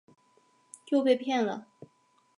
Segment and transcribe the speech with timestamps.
[0.87, 1.67] 又被骗了